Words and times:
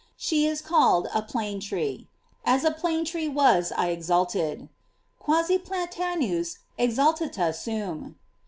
* 0.15 0.17
She 0.17 0.47
is 0.47 0.63
called 0.63 1.09
a 1.13 1.21
plane 1.21 1.59
tree: 1.59 2.07
As 2.43 2.63
a 2.63 2.71
plane 2.71 3.05
tree 3.05 3.27
was 3.27 3.71
I 3.77 3.89
exalted:' 3.89 4.67
'Quasi 5.19 5.59
platauus 5.59 6.57
exaltata 6.79 7.53
sum." 7.53 8.15